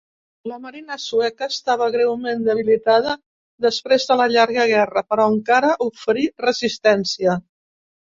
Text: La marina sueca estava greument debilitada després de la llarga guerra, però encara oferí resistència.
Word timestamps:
La 0.51 0.55
marina 0.61 0.95
sueca 1.01 1.49
estava 1.55 1.89
greument 1.95 2.39
debilitada 2.47 3.13
després 3.65 4.07
de 4.13 4.17
la 4.21 4.27
llarga 4.37 4.65
guerra, 4.73 5.05
però 5.13 5.27
encara 5.35 5.71
oferí 5.89 6.25
resistència. 6.47 7.37